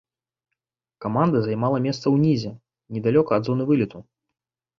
Каманда 1.03 1.41
займала 1.47 1.77
месца 1.85 2.05
ўнізе, 2.15 2.55
недалёка 2.97 3.31
ад 3.39 3.43
зоны 3.53 3.63
вылету. 3.71 4.03